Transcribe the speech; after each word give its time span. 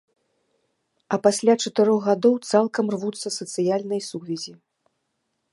А 1.17 1.19
пасля 1.27 1.53
чатырох 1.67 2.01
гадоў 2.07 2.35
цалкам 2.49 2.85
рвуцца 2.97 3.27
сацыяльныя 3.39 4.01
сувязі. 4.11 4.53